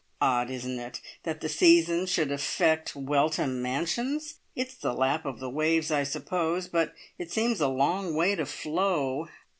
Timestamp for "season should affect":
1.47-2.95